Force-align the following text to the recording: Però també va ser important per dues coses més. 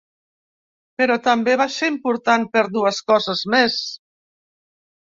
Però 1.01 1.17
també 1.27 1.55
va 1.63 1.67
ser 1.75 1.91
important 1.93 2.49
per 2.57 2.65
dues 2.79 3.05
coses 3.13 3.47
més. 3.57 3.79